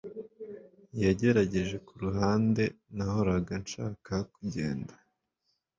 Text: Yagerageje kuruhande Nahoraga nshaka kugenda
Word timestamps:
Yagerageje 1.03 1.75
kuruhande 1.87 2.63
Nahoraga 2.95 3.53
nshaka 3.63 4.13
kugenda 4.33 4.93